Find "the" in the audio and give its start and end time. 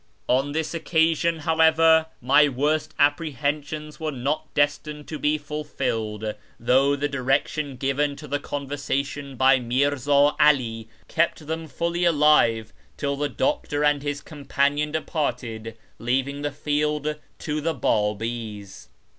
6.95-7.07, 8.27-8.39, 13.15-13.29, 16.41-16.51, 17.61-17.75